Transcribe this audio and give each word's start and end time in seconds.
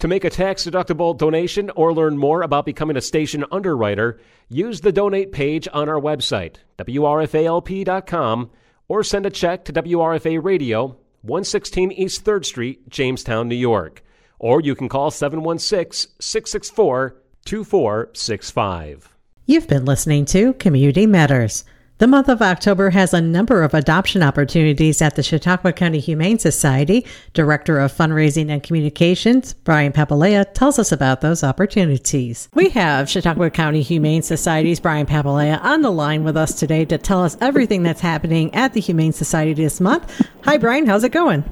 To 0.00 0.08
make 0.08 0.24
a 0.24 0.30
tax 0.30 0.64
deductible 0.64 1.14
donation 1.16 1.70
or 1.76 1.92
learn 1.92 2.16
more 2.16 2.40
about 2.40 2.64
becoming 2.64 2.96
a 2.96 3.02
station 3.02 3.44
underwriter, 3.52 4.18
use 4.48 4.80
the 4.80 4.92
donate 4.92 5.30
page 5.30 5.68
on 5.74 5.90
our 5.90 6.00
website, 6.00 6.56
WRFALP.com, 6.78 8.50
or 8.88 9.04
send 9.04 9.26
a 9.26 9.30
check 9.30 9.66
to 9.66 9.74
WRFA 9.74 10.42
Radio, 10.42 10.96
116 11.20 11.92
East 11.92 12.24
3rd 12.24 12.46
Street, 12.46 12.88
Jamestown, 12.88 13.46
New 13.46 13.54
York. 13.54 14.02
Or 14.38 14.62
you 14.62 14.74
can 14.74 14.88
call 14.88 15.10
716 15.10 16.12
664 16.18 17.16
2465. 17.44 19.16
You've 19.44 19.68
been 19.68 19.84
listening 19.84 20.24
to 20.26 20.54
Community 20.54 21.06
Matters. 21.06 21.64
The 22.00 22.06
month 22.06 22.30
of 22.30 22.40
October 22.40 22.88
has 22.88 23.12
a 23.12 23.20
number 23.20 23.62
of 23.62 23.74
adoption 23.74 24.22
opportunities 24.22 25.02
at 25.02 25.16
the 25.16 25.22
Chautauqua 25.22 25.74
County 25.74 26.00
Humane 26.00 26.38
Society. 26.38 27.04
Director 27.34 27.78
of 27.78 27.92
Fundraising 27.92 28.48
and 28.48 28.62
Communications, 28.62 29.52
Brian 29.52 29.92
Papalia, 29.92 30.50
tells 30.54 30.78
us 30.78 30.92
about 30.92 31.20
those 31.20 31.44
opportunities. 31.44 32.48
We 32.54 32.70
have 32.70 33.10
Chautauqua 33.10 33.50
County 33.50 33.82
Humane 33.82 34.22
Society's 34.22 34.80
Brian 34.80 35.04
Papalia 35.04 35.62
on 35.62 35.82
the 35.82 35.92
line 35.92 36.24
with 36.24 36.38
us 36.38 36.58
today 36.58 36.86
to 36.86 36.96
tell 36.96 37.22
us 37.22 37.36
everything 37.42 37.82
that's 37.82 38.00
happening 38.00 38.54
at 38.54 38.72
the 38.72 38.80
Humane 38.80 39.12
Society 39.12 39.52
this 39.52 39.78
month. 39.78 40.26
Hi, 40.44 40.56
Brian. 40.56 40.86
How's 40.86 41.04
it 41.04 41.12
going? 41.12 41.44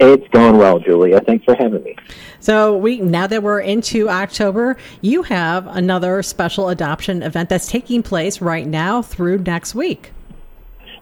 It's 0.00 0.26
going 0.28 0.58
well, 0.58 0.80
Julia. 0.80 1.20
Thanks 1.20 1.44
for 1.44 1.54
having 1.54 1.82
me. 1.84 1.96
So 2.40 2.76
we 2.76 3.00
now 3.00 3.26
that 3.28 3.42
we're 3.42 3.60
into 3.60 4.08
October, 4.08 4.76
you 5.00 5.22
have 5.22 5.66
another 5.68 6.22
special 6.22 6.68
adoption 6.68 7.22
event 7.22 7.48
that's 7.48 7.68
taking 7.68 8.02
place 8.02 8.40
right 8.40 8.66
now 8.66 9.02
through 9.02 9.38
next 9.38 9.74
week. 9.74 10.12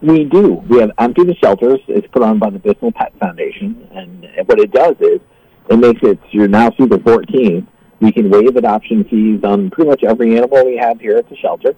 We 0.01 0.25
do. 0.25 0.55
We 0.69 0.79
have 0.79 0.91
Empty 0.99 1.23
the 1.23 1.35
Shelters. 1.35 1.79
It's 1.87 2.07
put 2.07 2.21
on 2.21 2.37
by 2.37 2.49
the 2.49 2.59
Bissell 2.59 2.91
Pet 2.91 3.13
Foundation, 3.19 3.87
and 3.93 4.27
what 4.45 4.59
it 4.59 4.71
does 4.71 4.95
is 4.99 5.21
it 5.69 5.77
makes 5.77 6.01
it 6.03 6.19
you're 6.31 6.47
now 6.47 6.69
through 6.71 6.87
the 6.87 6.97
14th. 6.97 7.65
We 7.99 8.11
can 8.11 8.29
waive 8.29 8.55
adoption 8.57 9.05
fees 9.05 9.43
on 9.43 9.69
pretty 9.69 9.89
much 9.89 10.03
every 10.03 10.37
animal 10.37 10.65
we 10.65 10.75
have 10.75 10.99
here 10.99 11.17
at 11.17 11.29
the 11.29 11.37
shelter, 11.37 11.73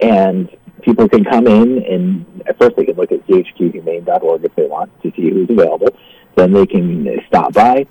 and 0.00 0.48
people 0.82 1.08
can 1.08 1.24
come 1.24 1.46
in 1.46 1.82
and 1.84 2.42
at 2.46 2.58
first 2.58 2.76
they 2.76 2.84
can 2.84 2.94
look 2.94 3.10
at 3.10 3.26
chqhumane.org 3.26 4.44
if 4.44 4.54
they 4.54 4.66
want 4.66 4.90
to 5.02 5.10
see 5.16 5.30
who's 5.30 5.48
available 5.50 5.88
then 6.36 6.52
they 6.52 6.66
can 6.66 7.20
stop 7.26 7.52
by, 7.52 7.86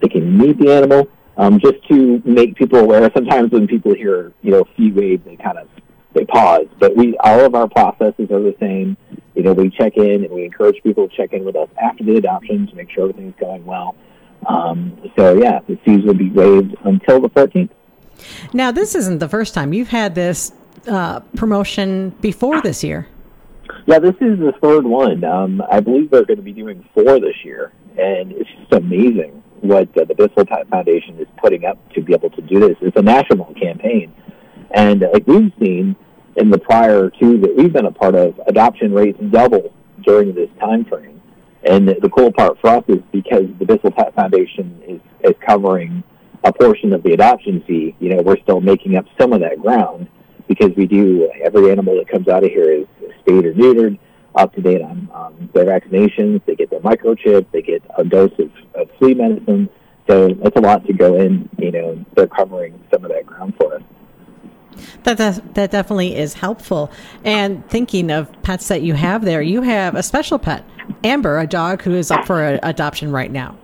they 0.00 0.08
can 0.08 0.36
meet 0.36 0.58
the 0.58 0.72
animal, 0.72 1.08
um, 1.36 1.60
just 1.60 1.86
to 1.88 2.22
make 2.24 2.54
people 2.54 2.78
aware. 2.78 3.10
Sometimes 3.14 3.50
when 3.50 3.66
people 3.66 3.94
hear, 3.94 4.32
you 4.42 4.50
know, 4.52 4.64
fee 4.76 4.90
waive, 4.92 5.24
they 5.24 5.36
kind 5.36 5.58
of 5.58 5.68
they 6.14 6.24
pause. 6.24 6.66
But 6.78 6.96
we 6.96 7.16
all 7.18 7.44
of 7.44 7.54
our 7.54 7.68
processes 7.68 8.30
are 8.30 8.40
the 8.40 8.56
same. 8.58 8.96
You 9.34 9.42
know, 9.42 9.52
we 9.52 9.70
check 9.70 9.96
in 9.96 10.24
and 10.24 10.30
we 10.30 10.44
encourage 10.44 10.82
people 10.82 11.08
to 11.08 11.16
check 11.16 11.32
in 11.32 11.44
with 11.44 11.56
us 11.56 11.68
after 11.80 12.04
the 12.04 12.16
adoption 12.16 12.66
to 12.68 12.74
make 12.74 12.90
sure 12.90 13.08
everything's 13.08 13.34
going 13.38 13.64
well. 13.66 13.94
Um, 14.46 15.10
so 15.16 15.34
yeah, 15.34 15.60
the 15.68 15.76
fees 15.84 16.04
will 16.04 16.14
be 16.14 16.30
waived 16.30 16.74
until 16.84 17.20
the 17.20 17.28
14th. 17.28 17.70
Now, 18.54 18.70
this 18.70 18.94
isn't 18.94 19.18
the 19.18 19.28
first 19.28 19.52
time 19.52 19.74
you've 19.74 19.88
had 19.88 20.14
this 20.14 20.52
uh, 20.88 21.20
promotion 21.36 22.10
before 22.20 22.62
this 22.62 22.82
year. 22.82 23.08
Yeah, 23.86 23.98
this 23.98 24.14
is 24.20 24.38
the 24.38 24.54
third 24.62 24.84
one. 24.84 25.22
Um, 25.24 25.62
I 25.70 25.80
believe 25.80 26.10
they're 26.10 26.24
going 26.24 26.38
to 26.38 26.42
be 26.42 26.52
doing 26.52 26.88
four 26.94 27.20
this 27.20 27.44
year, 27.44 27.72
and 27.98 28.32
it's 28.32 28.50
just 28.58 28.72
amazing 28.72 29.42
what 29.60 29.88
uh, 29.96 30.04
the 30.04 30.14
Bissell 30.14 30.44
Foundation 30.70 31.18
is 31.18 31.26
putting 31.38 31.64
up 31.64 31.78
to 31.94 32.02
be 32.02 32.12
able 32.12 32.30
to 32.30 32.42
do 32.42 32.60
this. 32.60 32.76
It's 32.80 32.96
a 32.96 33.02
national 33.02 33.54
campaign, 33.54 34.14
and 34.72 35.02
uh, 35.02 35.10
like 35.12 35.26
we've 35.26 35.52
seen 35.60 35.96
in 36.36 36.50
the 36.50 36.58
prior 36.58 37.10
two 37.10 37.38
that 37.40 37.56
we've 37.56 37.72
been 37.72 37.86
a 37.86 37.92
part 37.92 38.14
of, 38.14 38.38
adoption 38.46 38.92
rates 38.92 39.18
double 39.30 39.72
during 40.04 40.34
this 40.34 40.50
time 40.60 40.84
frame. 40.84 41.20
And 41.64 41.88
the 41.88 42.10
cool 42.14 42.30
part 42.30 42.60
for 42.60 42.68
us 42.68 42.84
is 42.86 42.98
because 43.10 43.46
the 43.58 43.64
Bissell 43.64 43.90
Foundation 44.14 44.80
is, 44.86 45.00
is 45.24 45.34
covering 45.44 46.04
a 46.44 46.52
portion 46.52 46.92
of 46.92 47.02
the 47.02 47.12
adoption 47.12 47.62
fee, 47.66 47.96
you 47.98 48.10
know, 48.10 48.22
we're 48.22 48.38
still 48.40 48.60
making 48.60 48.96
up 48.96 49.06
some 49.18 49.32
of 49.32 49.40
that 49.40 49.60
ground 49.60 50.06
because 50.46 50.70
we 50.76 50.86
do 50.86 51.28
every 51.44 51.72
animal 51.72 51.96
that 51.96 52.08
comes 52.08 52.28
out 52.28 52.44
of 52.44 52.50
here 52.50 52.70
is 52.70 52.86
spayed 53.20 53.44
or 53.44 53.52
neutered, 53.52 53.98
up 54.36 54.54
to 54.54 54.60
date 54.60 54.82
on 54.82 55.08
um, 55.14 55.50
their 55.54 55.64
vaccinations. 55.64 56.44
They 56.44 56.54
get 56.54 56.70
their 56.70 56.80
microchip. 56.80 57.46
They 57.52 57.62
get 57.62 57.82
a 57.96 58.04
dose 58.04 58.32
of, 58.38 58.50
of 58.74 58.90
flea 58.98 59.14
medicine. 59.14 59.68
So 60.08 60.28
that's 60.28 60.56
a 60.56 60.60
lot 60.60 60.86
to 60.86 60.92
go 60.92 61.16
in. 61.16 61.48
You 61.58 61.72
know, 61.72 62.04
they're 62.14 62.28
covering 62.28 62.80
some 62.92 63.04
of 63.04 63.10
that 63.10 63.26
ground 63.26 63.54
for 63.56 63.74
us. 63.74 63.82
That, 65.04 65.16
that 65.18 65.54
that 65.54 65.70
definitely 65.70 66.16
is 66.16 66.34
helpful. 66.34 66.90
And 67.24 67.66
thinking 67.68 68.10
of 68.10 68.30
pets 68.42 68.68
that 68.68 68.82
you 68.82 68.94
have 68.94 69.24
there, 69.24 69.40
you 69.40 69.62
have 69.62 69.94
a 69.94 70.02
special 70.02 70.38
pet, 70.38 70.64
Amber, 71.02 71.38
a 71.38 71.46
dog 71.46 71.82
who 71.82 71.94
is 71.94 72.10
up 72.10 72.26
for 72.26 72.46
a, 72.46 72.60
adoption 72.62 73.10
right 73.10 73.30
now. 73.30 73.56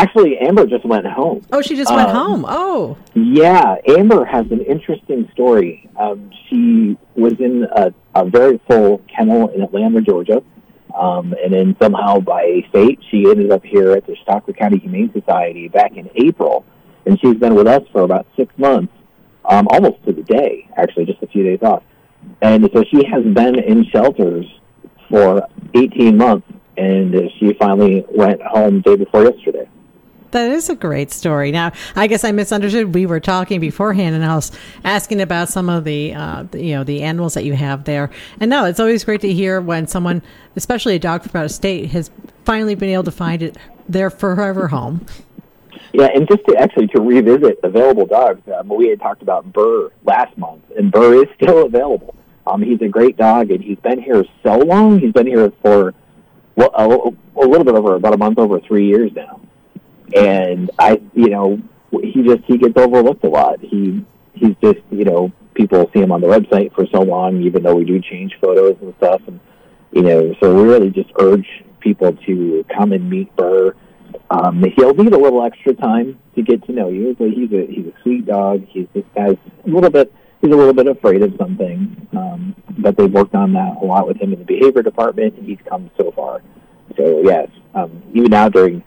Actually, 0.00 0.38
Amber 0.38 0.64
just 0.66 0.86
went 0.86 1.06
home. 1.06 1.42
Oh, 1.52 1.60
she 1.60 1.76
just 1.76 1.92
went 1.92 2.08
um, 2.08 2.16
home. 2.16 2.46
Oh, 2.48 2.96
yeah. 3.12 3.76
Amber 3.86 4.24
has 4.24 4.46
an 4.50 4.62
interesting 4.62 5.28
story. 5.32 5.90
Um, 5.98 6.30
she 6.48 6.96
was 7.16 7.34
in 7.38 7.66
a, 7.76 7.92
a 8.14 8.24
very 8.24 8.58
full 8.66 9.02
kennel 9.14 9.48
in 9.48 9.60
Atlanta, 9.60 10.00
Georgia, 10.00 10.42
um, 10.98 11.34
and 11.44 11.52
then 11.52 11.76
somehow 11.82 12.18
by 12.18 12.62
fate, 12.72 12.98
she 13.10 13.30
ended 13.30 13.50
up 13.50 13.62
here 13.62 13.90
at 13.90 14.06
the 14.06 14.16
Chautauqua 14.16 14.54
County 14.54 14.78
Humane 14.78 15.12
Society 15.12 15.68
back 15.68 15.94
in 15.98 16.08
April, 16.14 16.64
and 17.04 17.20
she's 17.20 17.36
been 17.36 17.54
with 17.54 17.66
us 17.66 17.82
for 17.92 18.00
about 18.00 18.26
six 18.38 18.54
months, 18.56 18.94
um, 19.44 19.68
almost 19.70 20.02
to 20.06 20.14
the 20.14 20.22
day. 20.22 20.66
Actually, 20.78 21.04
just 21.04 21.22
a 21.22 21.26
few 21.26 21.42
days 21.42 21.60
off, 21.60 21.82
and 22.40 22.66
so 22.72 22.82
she 22.90 23.04
has 23.04 23.22
been 23.22 23.58
in 23.58 23.84
shelters 23.92 24.46
for 25.10 25.46
18 25.74 26.16
months, 26.16 26.46
and 26.78 27.14
she 27.38 27.52
finally 27.60 28.02
went 28.08 28.40
home 28.40 28.80
day 28.80 28.96
before 28.96 29.24
yesterday. 29.24 29.68
That 30.30 30.50
is 30.52 30.68
a 30.68 30.76
great 30.76 31.10
story. 31.10 31.50
Now, 31.50 31.72
I 31.96 32.06
guess 32.06 32.22
I 32.22 32.30
misunderstood. 32.30 32.94
We 32.94 33.06
were 33.06 33.20
talking 33.20 33.60
beforehand, 33.60 34.14
and 34.14 34.24
I 34.24 34.36
was 34.36 34.52
asking 34.84 35.20
about 35.20 35.48
some 35.48 35.68
of 35.68 35.84
the, 35.84 36.14
uh, 36.14 36.44
you 36.52 36.74
know, 36.74 36.84
the 36.84 37.02
animals 37.02 37.34
that 37.34 37.44
you 37.44 37.54
have 37.54 37.84
there. 37.84 38.10
And 38.38 38.48
no, 38.48 38.64
it's 38.64 38.78
always 38.78 39.02
great 39.02 39.20
to 39.22 39.32
hear 39.32 39.60
when 39.60 39.88
someone, 39.88 40.22
especially 40.54 40.94
a 40.94 40.98
dog 40.98 41.22
from 41.22 41.40
out 41.40 41.46
of 41.46 41.50
state, 41.50 41.90
has 41.90 42.10
finally 42.44 42.74
been 42.74 42.90
able 42.90 43.04
to 43.04 43.10
find 43.10 43.42
it 43.42 43.56
their 43.88 44.08
forever 44.08 44.68
home. 44.68 45.04
Yeah, 45.92 46.08
and 46.14 46.28
just 46.28 46.44
to 46.46 46.56
actually 46.56 46.86
to 46.88 47.00
revisit 47.00 47.58
available 47.64 48.06
dogs, 48.06 48.40
um, 48.56 48.68
we 48.68 48.88
had 48.88 49.00
talked 49.00 49.22
about 49.22 49.52
Burr 49.52 49.90
last 50.04 50.38
month, 50.38 50.62
and 50.76 50.92
Burr 50.92 51.24
is 51.24 51.28
still 51.34 51.66
available. 51.66 52.14
Um, 52.46 52.62
he's 52.62 52.80
a 52.82 52.88
great 52.88 53.16
dog, 53.16 53.50
and 53.50 53.62
he's 53.62 53.78
been 53.78 54.00
here 54.00 54.24
so 54.44 54.58
long. 54.58 55.00
He's 55.00 55.12
been 55.12 55.26
here 55.26 55.52
for 55.62 55.92
well, 56.54 56.70
a, 56.74 57.40
a 57.40 57.46
little 57.46 57.64
bit 57.64 57.74
over 57.74 57.96
about 57.96 58.14
a 58.14 58.18
month 58.18 58.38
over 58.38 58.60
three 58.60 58.86
years 58.86 59.10
now 59.14 59.40
and 60.14 60.70
I, 60.78 61.00
you 61.14 61.28
know, 61.28 61.60
he 62.02 62.22
just 62.22 62.44
he 62.44 62.58
gets 62.58 62.76
overlooked 62.76 63.24
a 63.24 63.28
lot. 63.28 63.60
He 63.60 64.04
he's 64.34 64.54
just 64.62 64.80
you 64.90 65.04
know 65.04 65.32
people 65.54 65.90
see 65.92 66.00
him 66.00 66.12
on 66.12 66.20
the 66.20 66.26
website 66.26 66.74
for 66.74 66.86
so 66.92 67.02
long, 67.02 67.42
even 67.42 67.62
though 67.62 67.74
we 67.74 67.84
do 67.84 68.00
change 68.00 68.36
photos 68.40 68.76
and 68.80 68.94
stuff, 68.98 69.20
and 69.26 69.40
you 69.92 70.02
know, 70.02 70.34
so 70.40 70.54
we 70.54 70.62
really 70.62 70.90
just 70.90 71.10
urge 71.18 71.46
people 71.80 72.12
to 72.26 72.64
come 72.74 72.92
and 72.92 73.08
meet 73.08 73.34
Burr. 73.36 73.74
Um, 74.30 74.64
he'll 74.76 74.94
need 74.94 75.12
a 75.12 75.18
little 75.18 75.44
extra 75.44 75.74
time 75.74 76.18
to 76.36 76.42
get 76.42 76.64
to 76.66 76.72
know 76.72 76.88
you, 76.88 77.16
but 77.18 77.30
he's 77.30 77.52
a 77.52 77.66
he's 77.66 77.86
a 77.86 78.02
sweet 78.02 78.26
dog. 78.26 78.64
He's 78.68 78.86
this 78.94 79.04
guy's 79.14 79.36
a 79.66 79.68
little 79.68 79.90
bit 79.90 80.12
he's 80.40 80.52
a 80.52 80.56
little 80.56 80.74
bit 80.74 80.86
afraid 80.86 81.22
of 81.22 81.34
some 81.38 81.56
things, 81.56 81.96
um, 82.12 82.54
but 82.78 82.96
they've 82.96 83.12
worked 83.12 83.34
on 83.34 83.52
that 83.54 83.76
a 83.82 83.84
lot 83.84 84.06
with 84.06 84.16
him 84.20 84.32
in 84.32 84.38
the 84.38 84.44
behavior 84.44 84.82
department, 84.82 85.36
and 85.36 85.46
he's 85.46 85.58
come 85.68 85.90
so 85.96 86.12
far. 86.12 86.42
So 86.96 87.22
yes, 87.22 87.48
um, 87.74 88.02
even 88.14 88.30
now 88.30 88.48
during 88.48 88.82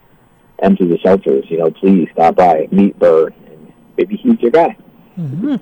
empty 0.60 0.88
the 0.88 0.98
shelters, 1.00 1.46
you 1.50 1.58
know, 1.58 1.72
please 1.72 2.08
stop 2.14 2.36
by, 2.36 2.68
meet 2.72 2.98
Burr, 3.00 3.28
and 3.28 3.74
maybe 3.98 4.16
he's 4.16 4.40
your 4.40 4.52
guy. 4.52 4.78
Mm-hmm. 5.18 5.56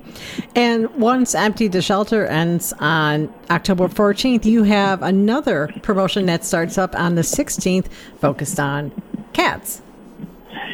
And 0.56 0.94
once 0.96 1.34
Empty 1.34 1.68
the 1.68 1.82
Shelter 1.82 2.26
ends 2.26 2.72
on 2.78 3.32
October 3.50 3.86
14th, 3.88 4.46
you 4.46 4.62
have 4.62 5.02
another 5.02 5.68
promotion 5.82 6.24
that 6.26 6.44
starts 6.44 6.78
up 6.78 6.94
on 6.94 7.16
the 7.16 7.22
16th 7.22 7.88
focused 8.18 8.58
on 8.58 8.92
cats. 9.34 9.82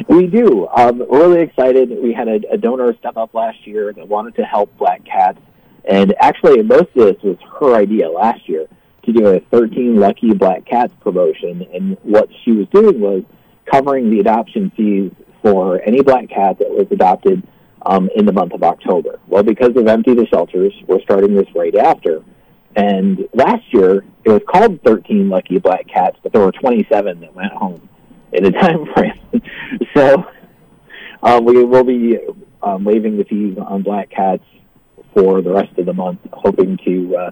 We 0.09 0.26
do. 0.26 0.69
Um, 0.69 0.99
we're 0.99 1.29
really 1.29 1.43
excited. 1.43 1.91
We 1.91 2.12
had 2.12 2.29
a, 2.29 2.41
a 2.53 2.56
donor 2.56 2.94
step 2.99 3.17
up 3.17 3.35
last 3.35 3.67
year 3.67 3.93
that 3.93 4.06
wanted 4.06 4.37
to 4.37 4.44
help 4.44 4.76
black 4.79 5.05
cats. 5.05 5.38
And 5.85 6.15
actually, 6.20 6.62
most 6.62 6.88
of 6.97 7.06
this 7.06 7.23
was 7.23 7.37
her 7.59 7.75
idea 7.75 8.09
last 8.09 8.49
year 8.49 8.69
to 9.05 9.12
do 9.12 9.26
a 9.26 9.41
13 9.41 9.97
Lucky 9.97 10.35
Black 10.35 10.65
Cats 10.67 10.93
promotion. 11.00 11.67
And 11.75 11.97
what 12.03 12.29
she 12.44 12.53
was 12.53 12.69
doing 12.69 13.00
was 13.00 13.25
covering 13.70 14.11
the 14.11 14.20
adoption 14.20 14.70
fees 14.76 15.12
for 15.43 15.81
any 15.82 16.03
black 16.03 16.29
cat 16.29 16.59
that 16.59 16.70
was 16.70 16.87
adopted 16.91 17.47
um, 17.87 18.11
in 18.15 18.26
the 18.26 18.32
month 18.32 18.53
of 18.53 18.62
October. 18.62 19.19
Well, 19.29 19.43
because 19.43 19.76
of 19.76 19.87
Empty 19.87 20.15
the 20.15 20.26
Shelters, 20.26 20.73
we're 20.87 21.00
starting 21.03 21.35
this 21.35 21.47
right 21.55 21.75
after. 21.75 22.25
And 22.76 23.29
last 23.35 23.73
year, 23.73 24.05
it 24.25 24.31
was 24.31 24.43
called 24.49 24.82
13 24.85 25.29
Lucky 25.29 25.59
Black 25.59 25.87
Cats, 25.88 26.17
but 26.23 26.32
there 26.32 26.43
were 26.43 26.53
27 26.53 27.20
that 27.20 27.35
went 27.35 27.53
home 27.53 27.88
in 28.32 28.44
a 28.44 28.50
time 28.61 28.87
frame. 28.94 29.20
so 29.94 30.25
um, 31.23 31.44
we 31.44 31.65
will 31.65 31.85
be 31.85 32.19
um, 32.62 32.85
waiving 32.85 33.17
the 33.17 33.25
fees 33.25 33.56
on 33.59 33.82
black 33.82 34.11
cats 34.11 34.44
for 35.15 35.43
the 35.43 35.50
rest 35.50 35.76
of 35.79 35.87
the 35.87 35.93
month, 35.93 36.20
hoping 36.32 36.79
to 36.85 37.17
uh, 37.17 37.31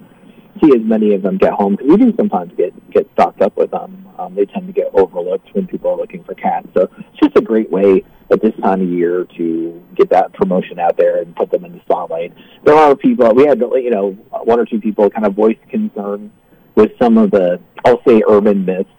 see 0.63 0.75
as 0.75 0.83
many 0.83 1.15
of 1.15 1.23
them 1.23 1.39
get 1.39 1.53
home 1.53 1.77
because 1.77 1.89
we 1.89 1.97
do 1.97 2.15
sometimes 2.17 2.53
get 2.57 2.73
get 2.91 3.09
stocked 3.13 3.43
up 3.43 3.57
with 3.57 3.71
them. 3.71 4.07
Um, 4.19 4.35
they 4.35 4.47
tend 4.47 4.67
to 4.67 4.73
get 4.73 4.91
overlooked 4.95 5.55
when 5.55 5.67
people 5.67 5.91
are 5.91 5.97
looking 5.97 6.25
for 6.25 6.35
cats. 6.35 6.69
So 6.75 6.89
it's 6.99 7.21
just 7.23 7.37
a 7.37 7.41
great 7.41 7.71
way 7.71 8.05
at 8.31 8.43
this 8.43 8.55
time 8.63 8.81
of 8.81 8.89
year 8.89 9.27
to 9.37 9.83
get 9.95 10.11
that 10.11 10.33
promotion 10.33 10.79
out 10.79 10.97
there 10.97 11.19
and 11.21 11.35
put 11.37 11.51
them 11.51 11.65
in 11.65 11.73
the 11.73 11.81
spotlight. 11.81 12.33
There 12.65 12.75
are 12.75 12.97
people 12.97 13.33
we 13.35 13.47
had 13.47 13.61
you 13.61 13.91
know 13.91 14.13
one 14.45 14.59
or 14.59 14.65
two 14.65 14.81
people 14.81 15.11
kind 15.11 15.27
of 15.27 15.35
voiced 15.35 15.63
concern 15.69 16.33
with 16.75 16.93
some 17.01 17.19
of 17.19 17.31
the 17.31 17.61
I'll 17.85 18.03
say 18.07 18.23
urban 18.29 18.65
myths 18.65 18.91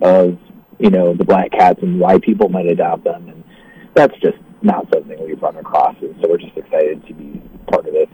of 0.00 0.38
you 0.78 0.90
know 0.90 1.14
the 1.14 1.24
black 1.24 1.50
cats 1.52 1.80
and 1.82 2.00
why 2.00 2.18
people 2.18 2.48
might 2.48 2.66
adopt 2.66 3.04
them 3.04 3.28
and 3.28 3.44
that's 3.94 4.16
just 4.20 4.38
not 4.62 4.86
something 4.92 5.18
we've 5.24 5.40
run 5.42 5.56
across 5.56 5.96
and 6.00 6.14
so 6.20 6.28
we're 6.28 6.38
just 6.38 6.56
excited 6.56 7.06
to 7.06 7.14
be 7.14 7.40
part 7.70 7.86
of 7.86 7.92
this. 7.92 8.08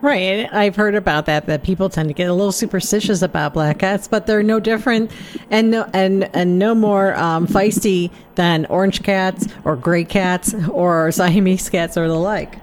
Right. 0.00 0.48
I've 0.52 0.76
heard 0.76 0.94
about 0.94 1.26
that, 1.26 1.46
that 1.46 1.64
people 1.64 1.88
tend 1.88 2.08
to 2.08 2.14
get 2.14 2.28
a 2.28 2.32
little 2.32 2.52
superstitious 2.52 3.22
about 3.22 3.54
black 3.54 3.80
cats, 3.80 4.06
but 4.06 4.26
they're 4.26 4.44
no 4.44 4.60
different 4.60 5.10
and 5.50 5.72
no, 5.72 5.90
and, 5.92 6.34
and 6.36 6.58
no 6.58 6.74
more 6.74 7.16
um, 7.16 7.46
feisty 7.46 8.12
than 8.36 8.66
orange 8.66 9.02
cats 9.02 9.48
or 9.64 9.74
gray 9.74 10.04
cats 10.04 10.54
or 10.70 11.10
Siamese 11.18 11.68
cats 11.68 11.96
or 11.96 12.06
the 12.06 12.14
like. 12.14 12.60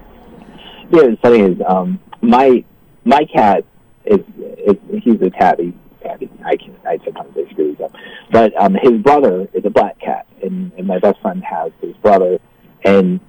Yeah, 0.91 1.03
it's 1.03 1.21
funny 1.21 1.41
is 1.41 1.57
um, 1.67 1.99
my 2.21 2.63
my 3.05 3.25
cat 3.25 3.65
is, 4.05 4.19
is 4.37 4.75
he's 5.03 5.21
a 5.21 5.29
tabby. 5.29 5.73
Tabby. 6.03 6.29
I 6.45 6.55
can 6.55 6.75
I 6.85 6.99
sometimes 7.03 7.33
screw 7.51 7.71
these 7.71 7.81
up, 7.81 7.91
but 8.31 8.55
um, 8.61 8.75
his 8.75 8.93
brother 9.01 9.49
is 9.53 9.65
a 9.65 9.69
black 9.69 9.99
cat, 9.99 10.27
and, 10.43 10.71
and 10.77 10.85
my 10.85 10.99
best 10.99 11.19
friend 11.21 11.43
has 11.43 11.71
his 11.81 11.95
brother, 11.97 12.39
and 12.83 13.19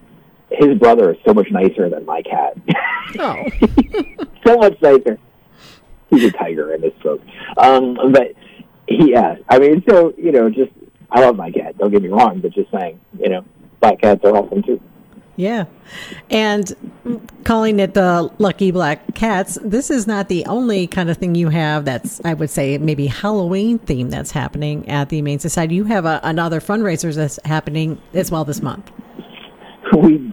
his 0.59 0.79
brother 0.79 1.13
is 1.13 1.19
so 1.27 1.35
much 1.35 1.51
nicer 1.51 1.89
than 1.89 2.05
my 2.05 2.23
cat. 2.23 2.57
Oh. 3.19 3.45
so 4.47 4.57
much 4.59 4.81
nicer. 4.83 5.19
He's 6.11 6.25
a 6.25 6.33
tiger 6.33 6.75
in 6.75 6.83
his 6.83 6.93
throat. 7.01 7.23
Um, 7.57 7.97
but 8.13 8.33
he, 8.89 9.13
yeah, 9.13 9.37
I 9.49 9.59
mean, 9.59 9.83
so 9.89 10.13
you 10.17 10.33
know, 10.33 10.51
just 10.51 10.73
I 11.11 11.21
love 11.21 11.37
my 11.37 11.51
cat. 11.51 11.79
Don't 11.79 11.91
get 11.91 12.03
me 12.03 12.09
wrong, 12.09 12.41
but 12.41 12.53
just 12.53 12.71
saying, 12.71 13.01
you 13.19 13.29
know, 13.29 13.45
black 13.81 14.01
cats 14.01 14.25
are 14.25 14.37
awesome 14.37 14.63
too. 14.63 14.81
Yeah. 15.37 15.67
And 16.31 16.75
calling 17.45 17.79
it 17.79 17.95
the 17.95 18.31
Lucky 18.39 18.71
Black 18.71 19.15
Cats, 19.15 19.59
this 19.63 19.91
is 19.91 20.07
not 20.07 20.29
the 20.29 20.45
only 20.47 20.87
kind 20.87 21.11
of 21.11 21.19
thing 21.19 21.35
you 21.35 21.51
have 21.51 21.85
that's, 21.85 22.23
I 22.25 22.33
would 22.33 22.49
say, 22.49 22.79
maybe 22.79 23.07
Halloween 23.07 23.79
theme 23.79 24.09
that's 24.09 24.31
happening 24.31 24.89
at 24.89 25.11
the 25.11 25.17
Humane 25.17 25.39
Society. 25.39 25.75
You 25.75 25.85
have 25.85 26.07
a, 26.07 26.21
another 26.23 26.61
fundraiser 26.61 27.15
that's 27.15 27.39
happening 27.45 28.01
as 28.15 28.31
well 28.31 28.45
this 28.45 28.63
month. 28.63 28.91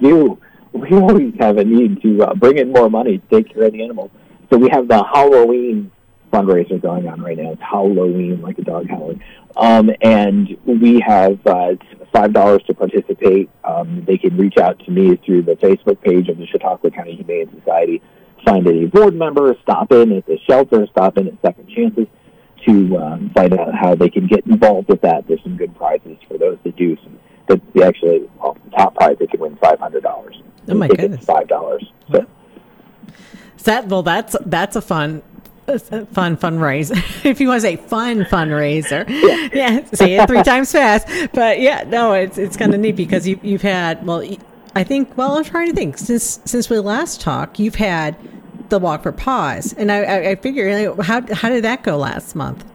Do. 0.04 0.40
We 0.74 0.92
always 0.98 1.36
have 1.40 1.58
a 1.58 1.64
need 1.64 2.02
to 2.02 2.24
uh, 2.24 2.34
bring 2.34 2.58
in 2.58 2.72
more 2.72 2.90
money 2.90 3.20
to 3.20 3.28
take 3.30 3.54
care 3.54 3.66
of 3.66 3.74
the 3.74 3.84
animals. 3.84 4.10
So 4.52 4.58
we 4.58 4.70
have 4.72 4.88
the 4.88 5.04
Halloween 5.04 5.92
fundraiser 6.34 6.82
going 6.82 7.08
on 7.08 7.22
right 7.22 7.38
now. 7.38 7.52
It's 7.52 7.62
Halloween, 7.62 8.42
like 8.42 8.58
a 8.58 8.64
dog 8.64 8.90
howling. 8.90 9.24
Um, 9.56 9.92
and 10.02 10.58
we 10.66 11.00
have 11.02 11.46
uh, 11.46 11.76
five 12.12 12.34
dollars 12.34 12.64
to 12.64 12.74
participate. 12.74 13.52
Um, 13.64 14.04
they 14.06 14.18
can 14.18 14.36
reach 14.36 14.58
out 14.58 14.80
to 14.86 14.92
me 14.92 15.16
through 15.18 15.44
the 15.44 15.54
Facebook 15.58 16.02
page 16.02 16.28
of 16.28 16.40
the 16.40 16.48
Chautauqua 16.48 16.90
County 16.90 17.16
Humane 17.16 17.52
Society. 17.60 18.02
Find 18.44 18.68
any 18.68 18.88
board 18.88 19.14
member, 19.14 19.56
stop 19.62 19.92
in 19.92 20.12
at 20.12 20.26
the 20.26 20.40
shelter, 20.50 20.88
stop 20.88 21.18
in 21.18 21.28
at 21.28 21.42
Second 21.42 21.70
Chances 21.70 22.08
to 22.66 22.98
um, 22.98 23.32
find 23.36 23.54
out 23.54 23.74
how 23.76 23.96
they 23.96 24.10
can 24.10 24.28
get 24.28 24.46
involved 24.48 24.90
with 24.90 25.02
that. 25.02 25.28
There's 25.28 25.44
some 25.44 25.56
good 25.56 25.76
prizes 25.76 26.18
for 26.28 26.38
those 26.38 26.58
that 26.64 26.76
do. 26.76 26.98
Some, 27.04 27.20
that 27.48 27.62
actually, 27.84 28.30
well, 28.40 28.58
the 28.66 28.72
top 28.72 28.96
prize 28.96 29.18
they 29.20 29.28
can 29.28 29.40
win 29.40 29.56
five 29.58 29.80
hundred 29.80 30.04
dollars. 30.04 30.42
Oh 30.68 30.74
my 30.74 30.88
goodness, 30.88 31.26
five 31.26 31.48
dollars. 31.48 31.84
So. 32.12 32.26
That 33.64 33.88
well, 33.88 34.04
that's 34.04 34.36
that's 34.46 34.76
a 34.76 34.82
fun 34.82 35.22
fun 35.66 36.38
fundraiser. 36.38 36.98
if 37.26 37.40
you 37.40 37.48
want 37.48 37.62
to 37.62 37.68
say 37.68 37.76
fun 37.78 38.26
fundraiser, 38.26 39.08
yeah, 39.08 39.50
yeah 39.54 39.86
say 39.94 40.16
it 40.16 40.28
three 40.28 40.44
times 40.44 40.72
fast. 40.72 41.08
But 41.34 41.62
yeah, 41.62 41.84
no, 41.88 42.14
it's 42.14 42.38
it's 42.38 42.58
kind 42.58 42.74
of 42.74 42.80
neat 42.80 42.96
because 42.96 43.28
you 43.28 43.40
you've 43.42 43.62
had 43.62 44.06
well, 44.06 44.24
I 44.76 44.84
think 44.84 45.18
well, 45.18 45.38
I'm 45.38 45.44
trying 45.44 45.70
to 45.70 45.76
think 45.76 45.98
since 45.98 46.40
since 46.46 46.70
we 46.70 46.80
last 46.80 47.22
talked, 47.22 47.60
you've 47.60 47.76
had 47.76 48.18
the 48.70 48.80
walk 48.80 49.04
for 49.04 49.12
paws, 49.12 49.74
and 49.74 49.92
I 49.92 50.04
I, 50.04 50.30
I 50.32 50.36
figure 50.36 50.94
how 51.02 51.22
how 51.34 51.50
did 51.50 51.64
that 51.64 51.84
go 51.84 51.98
last 51.98 52.36
month? 52.36 52.66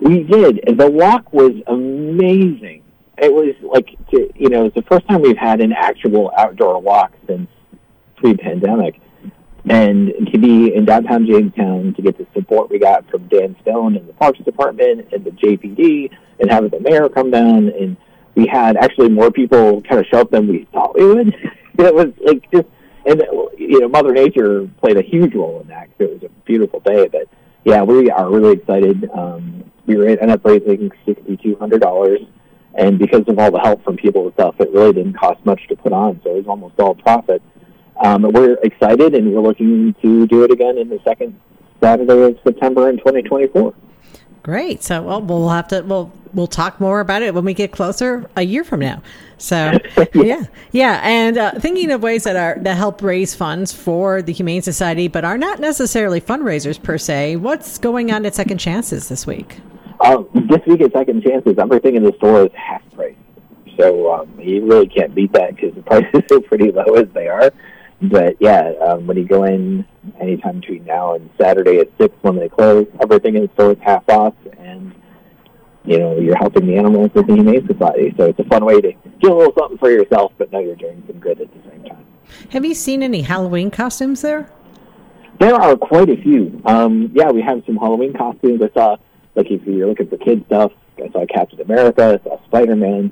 We 0.00 0.22
did. 0.22 0.60
The 0.76 0.90
walk 0.90 1.32
was 1.32 1.52
amazing. 1.66 2.79
It 3.20 3.32
was 3.32 3.54
like 3.62 3.96
to, 4.10 4.30
you 4.34 4.48
know, 4.48 4.66
it's 4.66 4.74
the 4.74 4.82
first 4.82 5.06
time 5.06 5.20
we've 5.20 5.36
had 5.36 5.60
an 5.60 5.72
actual 5.72 6.32
outdoor 6.36 6.80
walk 6.80 7.12
since 7.26 7.48
pre-pandemic 8.16 9.00
and 9.68 10.12
to 10.32 10.38
be 10.38 10.74
in 10.74 10.84
downtown 10.86 11.26
Jamestown 11.26 11.94
to 11.94 12.02
get 12.02 12.16
the 12.16 12.26
support 12.34 12.70
we 12.70 12.78
got 12.78 13.08
from 13.10 13.28
Dan 13.28 13.56
Stone 13.62 13.96
and 13.96 14.08
the 14.08 14.12
Parks 14.14 14.38
Department 14.40 15.08
and 15.12 15.24
the 15.24 15.30
JPD 15.30 16.10
and 16.38 16.50
having 16.50 16.70
the 16.70 16.80
mayor 16.80 17.08
come 17.08 17.30
down 17.30 17.68
and 17.68 17.96
we 18.34 18.46
had 18.46 18.76
actually 18.76 19.08
more 19.08 19.30
people 19.30 19.82
kind 19.82 20.00
of 20.00 20.06
show 20.06 20.20
up 20.20 20.30
than 20.30 20.48
we 20.48 20.66
thought 20.72 20.94
we 20.94 21.04
would. 21.04 21.28
it 21.78 21.94
was 21.94 22.08
like 22.24 22.50
just 22.50 22.66
and 23.06 23.22
you 23.58 23.80
know 23.80 23.88
Mother 23.88 24.12
Nature 24.12 24.68
played 24.80 24.96
a 24.96 25.02
huge 25.02 25.34
role 25.34 25.60
in 25.60 25.68
that 25.68 25.88
because 25.96 26.12
it 26.12 26.22
was 26.22 26.30
a 26.30 26.44
beautiful 26.46 26.80
day. 26.80 27.08
But 27.08 27.28
yeah, 27.64 27.82
we 27.82 28.10
are 28.10 28.30
really 28.30 28.54
excited. 28.54 29.10
Um, 29.12 29.70
we 29.86 29.96
were 29.96 30.06
ended 30.06 30.30
up 30.30 30.44
raising 30.44 30.90
sixty 31.06 31.36
two 31.36 31.56
hundred 31.56 31.80
dollars. 31.80 32.20
And 32.80 32.98
because 32.98 33.22
of 33.28 33.38
all 33.38 33.52
the 33.52 33.60
help 33.60 33.84
from 33.84 33.96
people 33.96 34.24
and 34.24 34.32
stuff, 34.32 34.56
it 34.58 34.72
really 34.72 34.92
didn't 34.92 35.12
cost 35.12 35.44
much 35.46 35.68
to 35.68 35.76
put 35.76 35.92
on, 35.92 36.20
so 36.24 36.30
it 36.30 36.38
was 36.38 36.46
almost 36.48 36.80
all 36.80 36.96
profit 36.96 37.40
um, 38.00 38.22
we're 38.22 38.54
excited 38.62 39.14
and 39.14 39.32
we're 39.32 39.42
looking 39.42 39.94
to 40.02 40.26
do 40.26 40.42
it 40.42 40.50
again 40.50 40.78
in 40.78 40.88
the 40.88 40.98
second 41.04 41.38
Saturday 41.82 42.22
of 42.22 42.38
September 42.42 42.88
in 42.88 42.96
2024. 42.98 43.74
Great. 44.42 44.82
So, 44.82 45.02
well, 45.02 45.20
we'll 45.20 45.50
have 45.50 45.68
to 45.68 45.82
we'll 45.82 46.10
we'll 46.32 46.46
talk 46.46 46.80
more 46.80 47.00
about 47.00 47.20
it 47.20 47.34
when 47.34 47.44
we 47.44 47.52
get 47.52 47.72
closer 47.72 48.28
a 48.36 48.42
year 48.42 48.64
from 48.64 48.80
now. 48.80 49.02
So, 49.36 49.78
yeah, 50.14 50.44
yeah, 50.72 51.00
and 51.02 51.36
uh, 51.36 51.52
thinking 51.58 51.90
of 51.90 52.02
ways 52.02 52.24
that 52.24 52.36
are 52.36 52.58
that 52.62 52.76
help 52.78 53.02
raise 53.02 53.34
funds 53.34 53.70
for 53.70 54.22
the 54.22 54.32
Humane 54.32 54.62
Society, 54.62 55.08
but 55.08 55.26
are 55.26 55.36
not 55.36 55.60
necessarily 55.60 56.22
fundraisers 56.22 56.82
per 56.82 56.96
se. 56.96 57.36
What's 57.36 57.76
going 57.76 58.10
on 58.12 58.24
at 58.24 58.34
Second 58.34 58.58
Chances 58.58 59.10
this 59.10 59.26
week? 59.26 59.58
Um, 60.00 60.26
this 60.32 60.60
week 60.66 60.80
at 60.80 60.92
Second 60.92 61.22
Chances, 61.22 61.58
everything 61.58 61.96
in 61.96 62.04
the 62.04 62.14
store 62.16 62.44
is. 62.44 62.50
So 63.80 64.12
um, 64.12 64.38
you 64.38 64.64
really 64.66 64.88
can't 64.88 65.14
beat 65.14 65.32
that 65.32 65.56
because 65.56 65.74
the 65.74 65.82
prices 65.82 66.22
are 66.30 66.40
pretty 66.40 66.70
low 66.70 66.94
as 66.94 67.08
they 67.14 67.28
are 67.28 67.50
but 68.02 68.36
yeah, 68.40 68.72
um, 68.80 69.06
when 69.06 69.16
you 69.18 69.24
go 69.24 69.44
in 69.44 69.84
anytime 70.18 70.60
between 70.60 70.84
now 70.84 71.14
and 71.14 71.28
Saturday 71.38 71.80
at 71.80 71.88
six 71.98 72.14
when 72.22 72.36
they 72.36 72.48
close, 72.48 72.86
everything 73.02 73.36
in 73.36 73.42
the 73.42 73.50
store 73.54 73.72
is 73.72 73.78
half 73.82 74.08
off, 74.08 74.34
and 74.58 74.94
you 75.84 75.98
know 75.98 76.18
you're 76.18 76.36
helping 76.36 76.66
the 76.66 76.76
animals 76.76 77.10
with 77.14 77.26
the 77.26 77.34
Humane 77.34 77.66
Society. 77.66 78.14
So 78.16 78.26
it's 78.26 78.38
a 78.38 78.44
fun 78.44 78.64
way 78.64 78.80
to 78.80 78.92
get 78.92 79.30
a 79.30 79.34
little 79.34 79.52
something 79.58 79.76
for 79.76 79.90
yourself, 79.90 80.32
but 80.38 80.50
know 80.50 80.60
you're 80.60 80.76
doing 80.76 81.02
some 81.06 81.18
good 81.18 81.40
at 81.40 81.48
the 81.52 81.70
same 81.70 81.84
time. 81.84 82.06
Have 82.50 82.64
you 82.64 82.74
seen 82.74 83.02
any 83.02 83.20
Halloween 83.20 83.70
costumes 83.70 84.22
there? 84.22 84.50
There 85.38 85.54
are 85.54 85.76
quite 85.76 86.08
a 86.08 86.16
few. 86.16 86.60
Um, 86.64 87.10
yeah, 87.14 87.30
we 87.30 87.42
have 87.42 87.62
some 87.66 87.76
Halloween 87.76 88.14
costumes. 88.14 88.62
I 88.62 88.70
saw, 88.72 88.96
like, 89.34 89.50
if 89.50 89.66
you're 89.66 89.88
looking 89.88 90.08
for 90.08 90.18
kid 90.18 90.44
stuff, 90.46 90.72
I 91.02 91.10
saw 91.10 91.24
Captain 91.26 91.60
America, 91.60 92.18
I 92.20 92.28
saw 92.28 92.42
Spider 92.44 92.76
Man, 92.76 93.10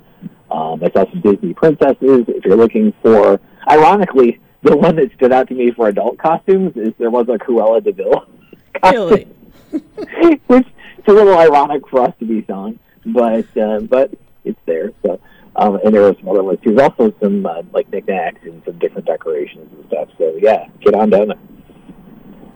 um, 0.51 0.83
I 0.83 0.89
saw 0.91 1.09
some 1.09 1.21
Disney 1.21 1.53
princesses. 1.53 2.25
If 2.27 2.45
you're 2.45 2.57
looking 2.57 2.93
for, 3.01 3.39
ironically, 3.69 4.39
the 4.63 4.75
one 4.75 4.95
that 4.97 5.11
stood 5.15 5.31
out 5.31 5.47
to 5.49 5.53
me 5.53 5.71
for 5.71 5.87
adult 5.87 6.17
costumes 6.17 6.75
is 6.75 6.93
there 6.97 7.11
was 7.11 7.27
a 7.29 7.37
Cruella 7.37 7.83
de 7.83 7.91
Vil 7.91 8.25
really? 8.83 9.27
which 10.47 10.65
is 10.65 11.07
a 11.07 11.11
little 11.11 11.37
ironic 11.37 11.87
for 11.87 12.01
us 12.01 12.13
to 12.19 12.25
be 12.25 12.43
selling, 12.45 12.79
but 13.05 13.45
uh, 13.57 13.79
but 13.81 14.11
it's 14.43 14.59
there. 14.65 14.91
So, 15.05 15.19
um, 15.55 15.79
and 15.83 15.93
there 15.93 16.01
were 16.01 16.15
some 16.19 16.29
other 16.29 16.43
ones. 16.43 16.59
There's 16.63 16.79
also 16.79 17.13
some 17.21 17.45
uh, 17.45 17.63
like 17.73 17.91
knickknacks 17.91 18.41
and 18.43 18.61
some 18.65 18.79
different 18.79 19.05
decorations 19.05 19.69
and 19.73 19.85
stuff. 19.87 20.09
So 20.17 20.37
yeah, 20.41 20.67
get 20.81 20.95
on 20.95 21.09
down 21.09 21.27
there. 21.29 21.37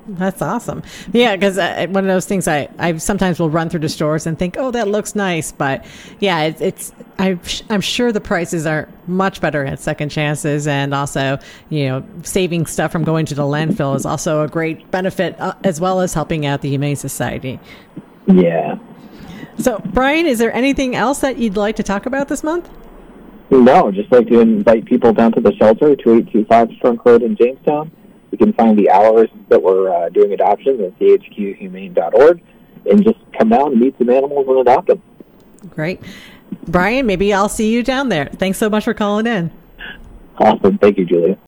That's 0.07 0.41
awesome. 0.41 0.83
Yeah, 1.13 1.35
because 1.35 1.57
uh, 1.57 1.87
one 1.89 2.03
of 2.03 2.09
those 2.09 2.25
things 2.25 2.47
I, 2.47 2.67
I 2.77 2.97
sometimes 2.97 3.39
will 3.39 3.49
run 3.49 3.69
through 3.69 3.79
the 3.81 3.89
stores 3.89 4.27
and 4.27 4.37
think, 4.37 4.57
oh, 4.57 4.71
that 4.71 4.87
looks 4.87 5.15
nice, 5.15 5.51
but 5.51 5.85
yeah, 6.19 6.41
it, 6.41 6.61
it's 6.61 6.91
I, 7.19 7.39
I'm 7.69 7.81
sure 7.81 8.11
the 8.11 8.19
prices 8.19 8.65
are 8.65 8.89
much 9.07 9.39
better 9.39 9.63
at 9.63 9.79
Second 9.79 10.09
Chances, 10.09 10.67
and 10.67 10.93
also 10.93 11.39
you 11.69 11.85
know 11.85 12.05
saving 12.23 12.65
stuff 12.65 12.91
from 12.91 13.03
going 13.03 13.25
to 13.27 13.35
the 13.35 13.43
landfill 13.43 13.95
is 13.95 14.05
also 14.05 14.43
a 14.43 14.47
great 14.47 14.91
benefit 14.91 15.39
uh, 15.39 15.53
as 15.63 15.79
well 15.79 16.01
as 16.01 16.13
helping 16.13 16.45
out 16.45 16.61
the 16.61 16.69
Humane 16.69 16.97
Society. 16.97 17.59
Yeah. 18.27 18.77
So, 19.57 19.79
Brian, 19.85 20.25
is 20.25 20.39
there 20.39 20.53
anything 20.53 20.95
else 20.95 21.19
that 21.19 21.37
you'd 21.37 21.57
like 21.57 21.75
to 21.77 21.83
talk 21.83 22.05
about 22.05 22.27
this 22.27 22.43
month? 22.43 22.69
No, 23.51 23.91
just 23.91 24.11
like 24.11 24.27
to 24.27 24.39
invite 24.39 24.85
people 24.85 25.13
down 25.13 25.31
to 25.33 25.41
the 25.41 25.53
shelter, 25.53 25.95
2825 25.95 26.69
Strunk 26.69 27.05
Road 27.05 27.21
in 27.21 27.35
Jamestown. 27.35 27.91
You 28.33 28.37
can 28.39 28.51
find 28.53 28.75
the 28.75 28.89
hours 28.89 29.29
that 29.49 29.61
we're 29.61 29.93
uh, 29.93 30.09
doing 30.09 30.33
adoptions 30.33 30.81
at 30.81 30.97
chqhumane.org 30.97 32.43
and 32.89 33.03
just 33.03 33.19
come 33.37 33.49
down 33.49 33.73
and 33.73 33.79
meet 33.79 33.95
some 33.99 34.09
animals 34.09 34.47
and 34.47 34.57
adopt 34.57 34.87
them. 34.87 35.03
Great. 35.69 36.01
Brian, 36.67 37.05
maybe 37.05 37.31
I'll 37.31 37.47
see 37.47 37.71
you 37.71 37.83
down 37.83 38.09
there. 38.09 38.31
Thanks 38.33 38.57
so 38.57 38.71
much 38.71 38.85
for 38.85 38.95
calling 38.95 39.27
in. 39.27 39.51
Awesome. 40.39 40.79
Thank 40.79 40.97
you, 40.97 41.05
Julia. 41.05 41.37